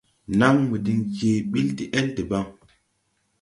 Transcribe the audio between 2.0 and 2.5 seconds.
debaŋ.